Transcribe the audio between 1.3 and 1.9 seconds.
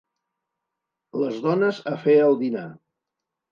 dones